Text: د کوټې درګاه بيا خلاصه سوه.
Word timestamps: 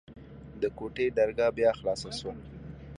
د 0.61 0.63
کوټې 0.77 1.05
درګاه 1.17 1.51
بيا 1.57 1.69
خلاصه 1.79 2.09
سوه. 2.19 2.33